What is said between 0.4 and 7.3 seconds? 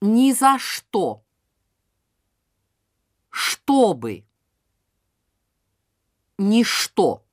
что. Чтобы. Ничто.